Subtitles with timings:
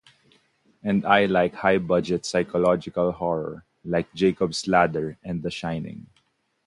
[0.81, 6.07] And I like high budget psychological horror like Jacob's Ladder and The Shining.